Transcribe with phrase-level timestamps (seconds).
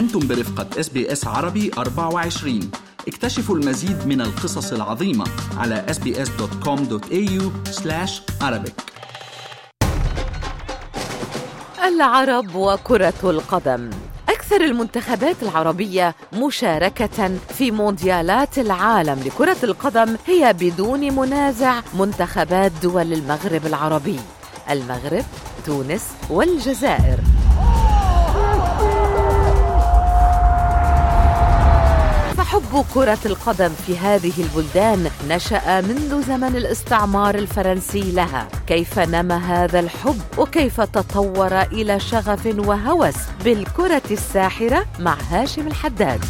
[0.00, 2.70] أنتم برفقة إس بي إس عربي 24
[3.08, 5.24] اكتشفوا المزيد من القصص العظيمة
[5.56, 7.42] على sbs.com.au
[8.42, 8.72] Arabic.
[11.84, 13.90] العرب وكرة القدم.
[14.28, 23.66] أكثر المنتخبات العربية مشاركة في مونديالات العالم لكرة القدم هي بدون منازع منتخبات دول المغرب
[23.66, 24.20] العربي.
[24.70, 25.24] المغرب
[25.66, 27.18] تونس والجزائر.
[32.50, 39.80] حب كرة القدم في هذه البلدان نشأ منذ زمن الاستعمار الفرنسي لها، كيف نما هذا
[39.80, 43.14] الحب وكيف تطور إلى شغف وهوس
[43.44, 46.24] بالكرة الساحرة مع هاشم الحداد.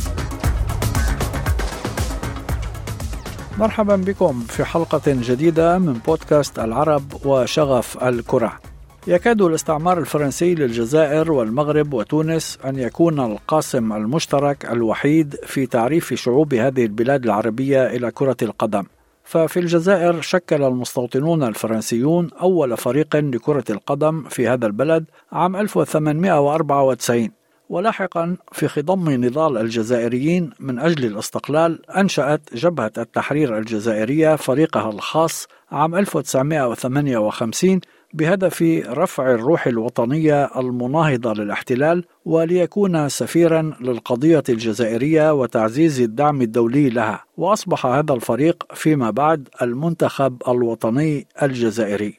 [3.59, 8.70] مرحبا بكم في حلقة جديدة من بودكاست العرب وشغف الكرة.
[9.07, 16.85] يكاد الاستعمار الفرنسي للجزائر والمغرب وتونس أن يكون القاسم المشترك الوحيد في تعريف شعوب هذه
[16.85, 18.85] البلاد العربية إلى كرة القدم.
[19.24, 27.30] ففي الجزائر شكل المستوطنون الفرنسيون أول فريق لكرة القدم في هذا البلد عام 1894
[27.69, 35.95] ولاحقا في خضم نضال الجزائريين من أجل الاستقلال أنشأت جبهة التحرير الجزائرية فريقها الخاص عام
[35.95, 37.80] 1958
[38.15, 47.25] بهدف رفع الروح الوطنية المناهضة للاحتلال وليكون سفيرا للقضية الجزائرية وتعزيز الدعم الدولي لها.
[47.37, 52.15] وأصبح هذا الفريق فيما بعد المنتخب الوطني الجزائري.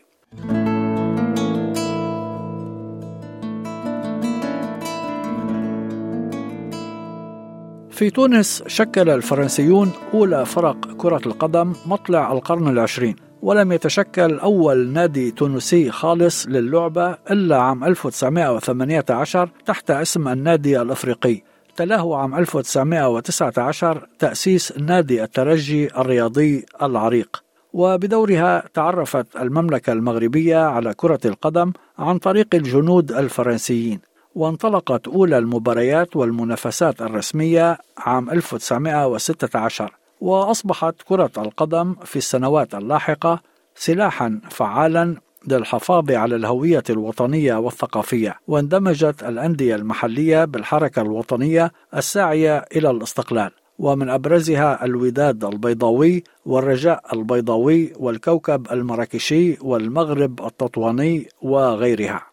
[7.91, 13.30] في تونس شكل الفرنسيون أولى فرق كرة القدم مطلع القرن العشرين.
[13.41, 21.41] ولم يتشكل أول نادي تونسي خالص للعبة إلا عام 1918 تحت اسم النادي الأفريقي.
[21.75, 27.43] تلاه عام 1919 تأسيس نادي الترجي الرياضي العريق.
[27.73, 33.99] وبدورها تعرفت المملكة المغربية على كرة القدم عن طريق الجنود الفرنسيين.
[34.35, 43.41] وانطلقت أولى المباريات والمنافسات الرسمية عام 1916 وأصبحت كرة القدم في السنوات اللاحقة
[43.75, 45.15] سلاحا فعالا
[45.47, 53.51] للحفاظ على الهوية الوطنية والثقافية واندمجت الأندية المحلية بالحركة الوطنية الساعية إلى الاستقلال.
[53.79, 62.30] ومن أبرزها الوداد البيضاوي والرجاء البيضاوي والكوكب المراكشي والمغرب التطواني وغيرها.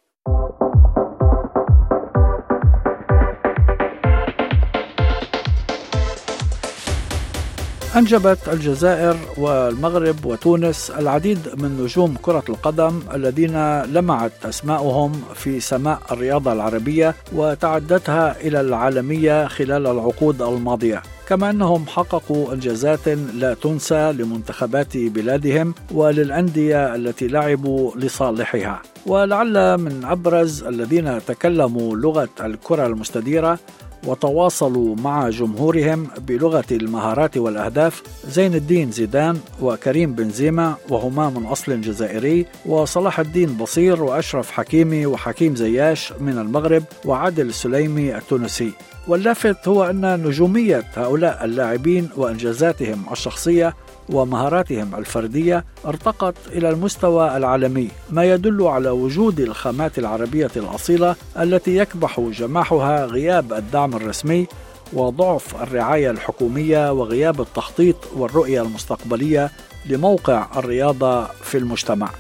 [7.96, 16.52] أنجبت الجزائر والمغرب وتونس العديد من نجوم كرة القدم الذين لمعت أسماؤهم في سماء الرياضة
[16.52, 21.02] العربية وتعدتها إلى العالمية خلال العقود الماضية.
[21.28, 28.82] كما أنهم حققوا إنجازات لا تنسى لمنتخبات بلادهم وللأندية التي لعبوا لصالحها.
[29.06, 33.58] ولعل من أبرز الذين تكلموا لغة الكرة المستديرة
[34.06, 42.46] وتواصلوا مع جمهورهم بلغة المهارات والأهداف زين الدين زيدان وكريم بنزيما وهما من أصل جزائري
[42.66, 48.72] وصلاح الدين بصير وأشرف حكيمي وحكيم زياش من المغرب وعادل السليمي التونسي.
[49.08, 53.74] واللافت هو أن نجومية هؤلاء اللاعبين وإنجازاتهم الشخصية
[54.10, 62.20] ومهاراتهم الفردية ارتقت إلى المستوى العالمي ما يدل على وجود الخامات العربية الأصيلة التي يكبح
[62.20, 64.46] جماحها غياب الدعم الرسمي
[64.92, 69.50] وضعف الرعاية الحكومية وغياب التخطيط والرؤية المستقبلية
[69.86, 72.10] لموقع الرياضة في المجتمع.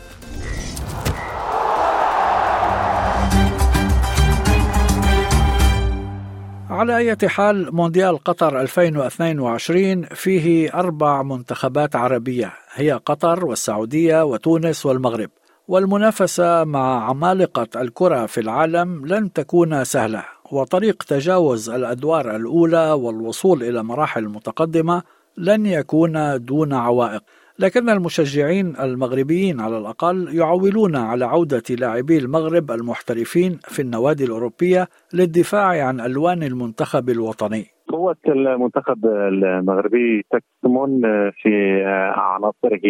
[6.78, 15.30] على أي حال مونديال قطر 2022 فيه أربع منتخبات عربية هي قطر والسعودية وتونس والمغرب.
[15.68, 23.82] والمنافسة مع عمالقة الكرة في العالم لن تكون سهلة وطريق تجاوز الأدوار الأولى والوصول إلى
[23.82, 25.02] مراحل متقدمة
[25.36, 27.22] لن يكون دون عوائق.
[27.60, 35.86] لكن المشجعين المغربيين على الأقل يعولون على عودة لاعبي المغرب المحترفين في النوادي الأوروبية للدفاع
[35.86, 37.64] عن ألوان المنتخب الوطني.
[37.88, 41.00] قوة المنتخب المغربي تكمن
[41.30, 41.82] في
[42.16, 42.80] عناصره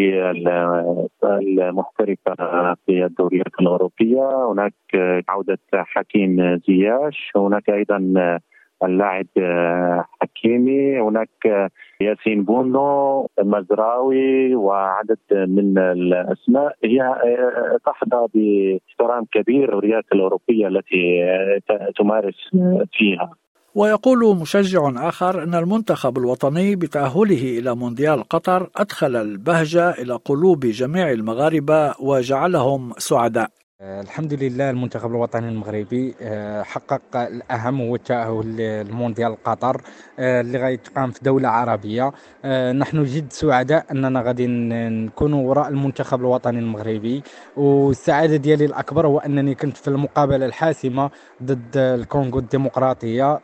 [1.68, 2.34] المحترفة
[2.86, 4.52] في الدوريات الأوروبية.
[4.52, 4.74] هناك
[5.28, 7.32] عودة حكيم زياش.
[7.36, 7.98] هناك أيضا
[8.84, 9.26] اللاعب
[10.20, 11.00] حكيمي.
[11.00, 11.70] هناك
[12.00, 16.76] ياسين بونو مزراوي وعدد من الأسماء.
[16.84, 16.98] هي
[17.86, 21.25] تحظى باحترام كبير الدوريات الأوروبية التي
[21.98, 22.50] تمارس
[22.92, 23.30] فيها.
[23.75, 31.10] ويقول مشجع آخر أن المنتخب الوطني بتأهله إلى مونديال قطر أدخل البهجة إلى قلوب جميع
[31.10, 33.44] المغاربة وجعلهم سعداء.
[33.44, 39.82] آه، الحمد لله المنتخب الوطني المغربي آه، حقق الأهم هو التأهل للمونديال قطر
[40.19, 42.12] آه، اللي غيتقام في دولة عربية.
[42.72, 47.22] نحن جد سعداء أننا غادي نكونوا وراء المنتخب الوطني المغربي.
[47.56, 51.10] والسعادة ديالي الأكبر هو أنني كنت في المقابلة الحاسمة
[51.42, 53.36] ضد الكونغو الديمقراطية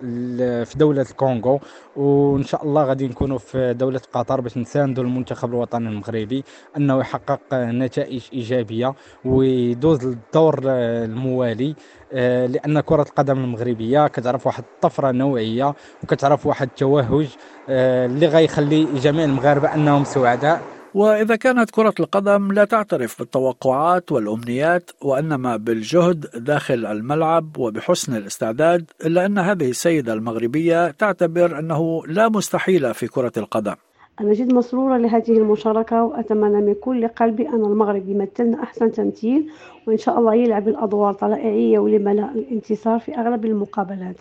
[0.64, 1.60] في دولة الكونغو.
[1.96, 6.44] وإن شاء الله غادي نكونوا في دولة قطر باش نساندوا المنتخب الوطني المغربي
[6.76, 8.94] أنه يحقق نتائج إيجابية
[9.25, 11.74] ويدوز الدور الموالي
[12.12, 17.28] آه، لأن كرة القدم المغربية كتعرف واحد الطفرة نوعية وكتعرف واحد التوهج
[17.68, 20.62] آه، اللي غيخلي جميع المغاربة أنهم سعداء.
[20.94, 29.26] وإذا كانت كرة القدم لا تعترف بالتوقعات والأمنيات وإنما بالجهد داخل الملعب وبحسن الاستعداد إلا
[29.26, 33.74] أن هذه السيدة المغربية تعتبر أنه لا مستحيل في كرة القدم.
[34.20, 39.50] أنا جد مسرورة لهذه المشاركة وأتمنى من كل قلبي أن المغرب يمثلنا أحسن تمثيل
[39.86, 44.16] وإن شاء الله يلعب الأدوار طلائعية ولملا الانتصار في أغلب المقابلات.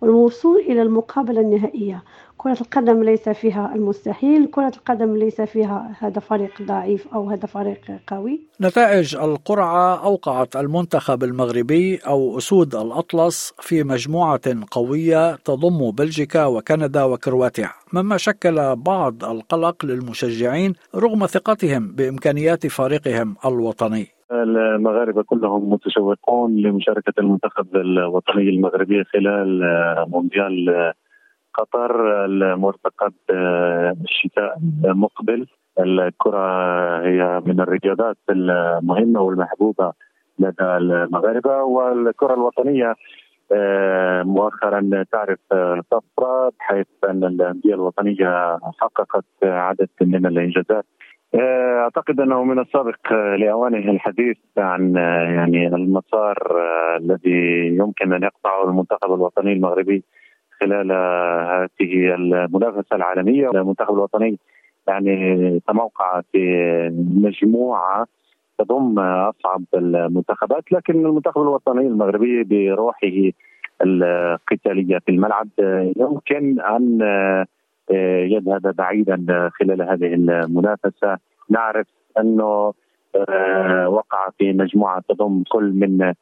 [0.00, 2.02] والوصول إلى المقابلة النهائية
[2.36, 7.80] كرة القدم ليس فيها المستحيل كرة القدم ليس فيها هذا فريق ضعيف أو هذا فريق
[8.06, 8.40] قوي.
[8.60, 14.40] نتائج القرعة أوقعت المنتخب المغربي أو أسود الأطلس في مجموعة
[14.70, 17.70] قوية تضم بلجيكا وكندا وكرواتيا.
[17.92, 24.19] مما شكل بعض القلق للمشجعين رغم ثقتهم بإمكانيات فريقهم الوطني.
[24.42, 29.60] المغاربة كلهم متشوقون لمشاركة المنتخب الوطني المغربي خلال
[30.08, 30.92] مونديال
[31.54, 33.12] قطر المرتقب
[34.04, 35.46] الشتاء المقبل.
[35.80, 36.46] الكرة
[37.06, 39.92] هي من الرياضات المهمة والمحبوبة
[40.38, 41.62] لدى المغاربة.
[41.62, 42.94] والكرة الوطنية
[44.24, 45.38] مؤخرا تعرف
[45.90, 50.84] طفرة بحيث أن الأندية الوطنية حققت عدد من الإنجازات
[51.34, 54.94] أعتقد أنه من السابق لأوانه الحديث عن
[55.36, 56.36] يعني المسار
[56.96, 60.02] الذي يمكن أن يقطعه المنتخب الوطني المغربي
[60.60, 60.92] خلال
[61.52, 63.50] هذه المنافسة العالمية.
[63.50, 64.38] المنتخب الوطني
[64.88, 66.42] يعني تموقع في
[67.16, 68.06] مجموعة
[68.58, 73.30] تضم أصعب المنتخبات لكن المنتخب الوطني المغربي بروحه
[73.82, 75.48] القتالية في الملعب
[75.96, 76.98] يمكن أن
[78.34, 81.18] يذهب بعيدا خلال هذه المنافسة.
[81.50, 81.86] نعرف
[82.18, 82.72] أنه
[83.86, 86.12] وقع في مجموعة تضم كل من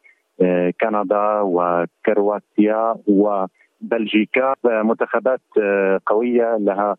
[0.81, 3.47] كندا وكرواتيا و
[3.81, 6.97] بلجيكا منتخبات آه، قوية لها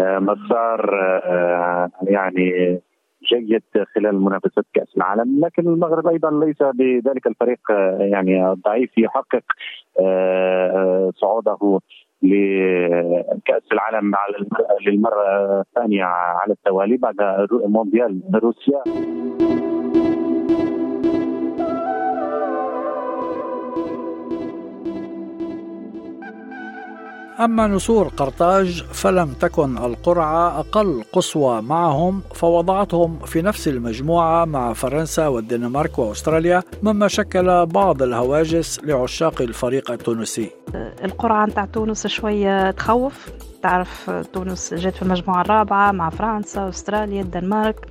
[0.00, 2.80] آه، مسار آه، يعني
[3.32, 3.62] جيد
[3.94, 5.44] خلال منافسة كأس العالم.
[5.44, 7.60] لكن المغرب أيضا ليس بذلك الفريق
[7.98, 9.42] يعني ضعيف يحقق
[11.20, 11.80] صعوده
[12.22, 14.12] لكأس العالم
[14.86, 17.16] للمرة الثانية على التوالي بعد
[17.50, 18.82] مونديال روسيا.
[27.40, 35.26] أما نسور قرطاج فلم تكن القرعة أقل قصوى معهم فوضعتهم في نفس المجموعة مع فرنسا
[35.26, 40.50] والدنمارك وأستراليا مما شكل بعض الهواجس لعشاق الفريق التونسي.
[41.04, 43.28] القرعة نتاع تونس شوية تخوف.
[43.62, 47.86] تعرف تونس جات في المجموعة الرابعة مع فرنسا أستراليا الدنمارك.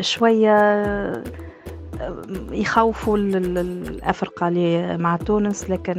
[0.00, 0.54] شوية
[2.50, 5.94] يخوفوا الأفرقة اللي مع تونس لكن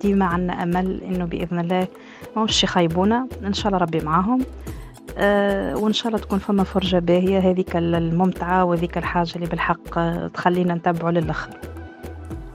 [0.00, 1.88] ديما عنا أمل إنه بإذن الله
[2.36, 4.40] مش يخيبونا إن شاء الله ربي معاهم.
[5.18, 7.38] أه وإن شاء الله تكون فما فرجة باهية.
[7.38, 11.50] هذيك الممتعة وهذيك الحاجة اللي بالحق تخلينا نتبعوا للآخر.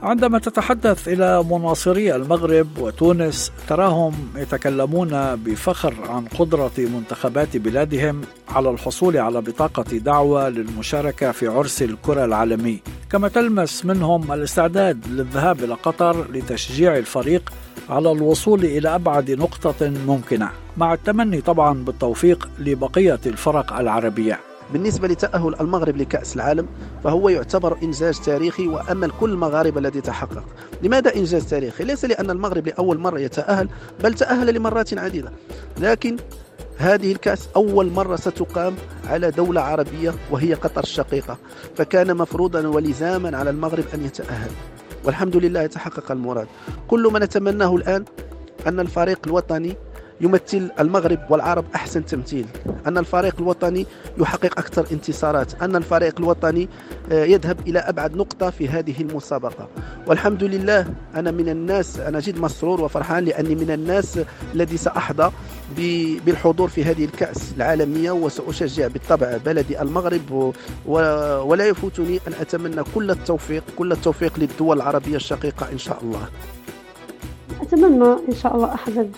[0.02, 9.16] عندما تتحدث إلى مناصري المغرب وتونس تراهم يتكلمون بفخر عن قدرة منتخبات بلادهم على الحصول
[9.16, 12.80] على بطاقة دعوة للمشاركة في عرس الكرة العالمي.
[13.10, 17.52] كما تلمس منهم الاستعداد للذهاب إلى قطر لتشجيع الفريق
[17.88, 24.40] على الوصول إلى أبعد نقطة ممكنة مع التمني طبعا بالتوفيق لبقية الفرق العربية.
[24.72, 26.66] بالنسبة لتأهل المغرب لكأس العالم
[27.04, 30.44] فهو يعتبر إنجاز تاريخي وأمل كل المغاربة الذي تحقق.
[30.82, 33.68] لماذا إنجاز تاريخي؟ ليس لأن المغرب لأول مرة يتأهل
[34.02, 35.32] بل تأهل لمرات عديدة.
[35.78, 36.16] لكن
[36.76, 38.74] هذه الكأس أول مرة ستقام
[39.06, 41.38] على دولة عربية وهي قطر الشقيقة.
[41.76, 44.50] فكان مفروضا ولزاما على المغرب أن يتأهل.
[45.04, 46.46] والحمد لله يتحقق المراد.
[46.88, 48.04] كل ما نتمناه الآن
[48.66, 49.76] أن الفريق الوطني
[50.20, 52.46] يمثل المغرب والعرب أحسن تمثيل.
[52.86, 53.86] أن الفريق الوطني
[54.18, 55.62] يحقق أكثر انتصارات.
[55.62, 56.68] أن الفريق الوطني
[57.12, 59.68] آه، يذهب إلى أبعد نقطة في هذه المسابقة.
[60.06, 64.18] والحمد لله أنا من الناس أنا جد مسرور وفرحان لأني من الناس
[64.54, 65.30] الذي سأحظى
[66.26, 70.54] بالحضور في هذه الكأس العالمية وسأشجع بالطبع بلدي المغرب
[71.46, 76.28] ولا يفوتني أن أتمنى كل التوفيق كل التوفيق للدول العربية الشقيقة إن شاء الله.
[77.62, 79.08] أتمنى إن شاء الله أحظى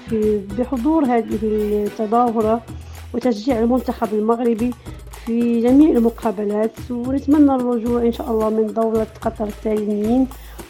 [0.58, 2.62] بحضور هذه التظاهرة
[3.14, 4.70] وتشجيع المنتخب المغربي
[5.26, 10.26] في جميع المقابلات ونتمنى الرجوع إن شاء الله من دولة قطر التاليين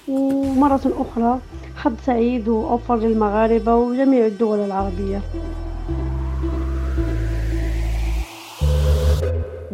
[0.09, 1.39] ومرة أخرى
[1.77, 5.21] حظ سعيد وأوفر للمغاربة وجميع الدول العربية.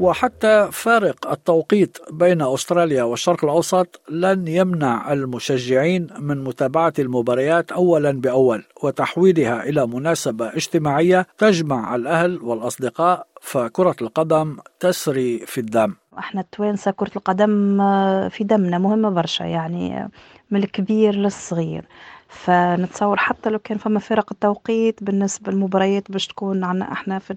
[0.00, 8.64] وحتى فارق التوقيت بين أستراليا والشرق الأوسط لن يمنع المشجعين من متابعة المباريات أولا بأول
[8.82, 15.94] وتحويلها إلى مناسبة اجتماعية تجمع الأهل والأصدقاء فكرة القدم تسري في الدم.
[16.18, 20.08] إحنا التوانسة كرة القدم آه، في دمنا مهمة برشا يعني
[20.50, 21.84] من الكبير للصغير.
[22.30, 27.32] فنتصور حتى لو كان فما فرق التوقيت بالنسبة للمباريات باش تكون عنا إحنا في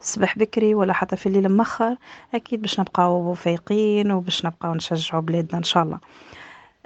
[0.00, 1.96] الصباح بكري ولا حتى في الليل مخر
[2.34, 5.98] أكيد باش نبقاو فايقين وباش نبقاو نشجعوا بلادنا إن شاء الله.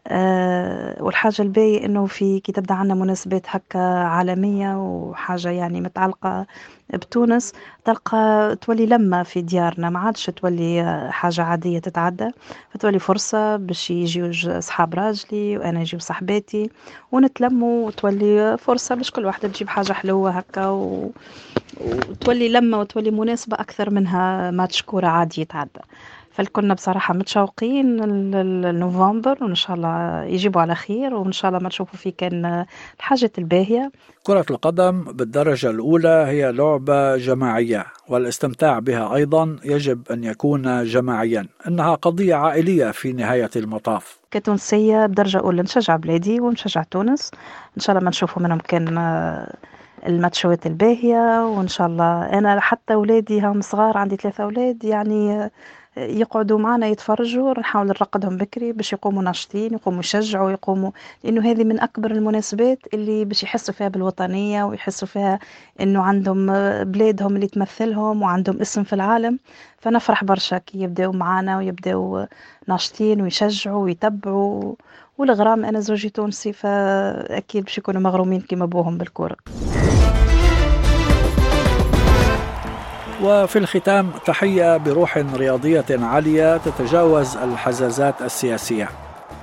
[0.07, 6.47] أه والحاجة الباقية إنه في كي تبدا عنا مناسبات هكا عالمية وحاجة يعني متعلقة
[6.95, 7.53] بتونس
[7.85, 12.31] تلقى تولي لمة في ديارنا ما عادش تولي حاجة عادية تتعدى
[12.75, 16.71] فتولي فرصة باش يجيو أصحاب راجلي وأنا يجيو صاحباتي
[17.13, 21.11] ونتلموا وتولي فرصة باش كل واحدة تجيب حاجة حلوة هكا و...
[21.81, 25.81] وتولي لمة وتولي مناسبة أكثر منها ماتش كورة عادي يتعدى.
[26.41, 27.97] فالكلنا بصراحة متشوقين
[28.63, 32.65] لنوفمبر وإن شاء الله يجيبوا على خير وإن شاء الله ما تشوفوا فيه كان
[32.99, 33.93] الحاجة الباهية.
[34.23, 41.95] كرة القدم بالدرجة الأولى هي لعبة جماعية والاستمتاع بها أيضا يجب أن يكون جماعيا إنها
[41.95, 44.19] قضية عائلية في نهاية المطاف.
[44.31, 47.31] كتونسية بدرجة أولى نشجع بلادي ونشجع تونس.
[47.77, 48.99] إن شاء الله ما نشوفوا منهم كان
[50.07, 52.39] الماتشوات الباهية وإن شاء الله.
[52.39, 55.51] أنا حتى أولادي هم صغار عندي ثلاثة أولاد يعني
[55.97, 60.91] يقعدوا معنا يتفرجوا نحاول نرقدهم بكري باش يقوموا ناشطين يقوموا يشجعوا يقوموا
[61.25, 65.39] لأنه هذه من أكبر المناسبات اللي باش يحسوا فيها بالوطنية ويحسوا فيها
[65.81, 66.47] إنه عندهم
[66.85, 69.39] بلادهم اللي تمثلهم وعندهم اسم في العالم.
[69.79, 72.27] فنفرح برشا كي يبداوا معنا ويبداوا
[72.69, 74.75] ناشطين ويشجعوا ويتبعوا
[75.21, 79.37] والغرام أنا زوجي تونسي فأكيد باش يكونوا مغرومين كيما أبوهم بالكورة.
[83.23, 88.89] وفي الختام تحية بروح رياضية عالية تتجاوز الحزازات السياسية.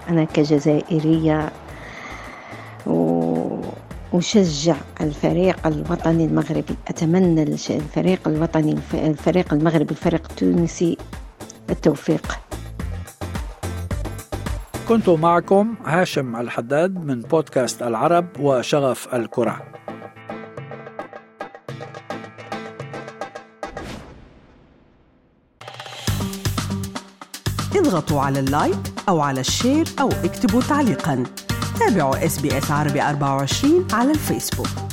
[0.09, 1.51] أنا كجزائرية
[4.13, 6.75] أشجع الفريق الوطني المغربي.
[6.87, 10.97] أتمنى الفريق الوطني الفريق المغربي الفريق التونسي
[11.69, 12.46] التوفيق.
[14.87, 19.61] كنت معكم هاشم الحداد من بودكاست العرب وشغف الكره
[27.75, 31.23] اضغطوا على ال like أو على ال share أو اكتبوا تعليقا.
[31.79, 34.86] تابعوا إس بي إس عربي 24 على الفيسبوك.